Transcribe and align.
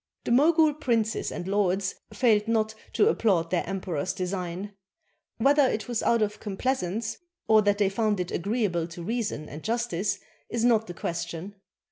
The 0.23 0.31
Mogul 0.31 0.73
princes 0.73 1.31
and 1.31 1.47
lords 1.47 1.93
failed 2.11 2.47
not 2.47 2.73
to 2.93 3.07
applaud 3.07 3.51
their 3.51 3.63
emperor's 3.67 4.13
design. 4.13 4.73
Whether 5.37 5.61
it 5.67 5.87
was 5.87 6.01
out 6.01 6.23
of 6.23 6.39
complai 6.39 6.73
sance 6.73 7.17
or 7.47 7.61
that 7.61 7.77
they 7.77 7.87
found 7.87 8.19
it 8.19 8.31
agreeable 8.31 8.87
to 8.87 9.03
reason 9.03 9.47
and 9.47 9.63
justice 9.63 10.17
is 10.49 10.65
not 10.65 10.87
the 10.87 10.95
question. 10.95 11.53